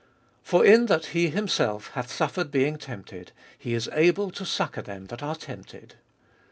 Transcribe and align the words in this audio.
For 0.41 0.65
in 0.65 0.87
that 0.87 1.05
He 1.13 1.29
Himself 1.29 1.91
hath 1.91 2.11
suffered 2.11 2.49
being 2.49 2.77
tempted, 2.79 3.33
He 3.55 3.75
is 3.75 3.87
able 3.93 4.31
to 4.31 4.47
succour 4.47 4.81
them 4.81 5.05
that 5.09 5.21
are 5.21 5.35
tempted. 5.35 5.93